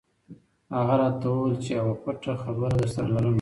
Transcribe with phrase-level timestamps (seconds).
[0.77, 3.29] هغه راته وویل چې یوه پټه خبره درسره لرم.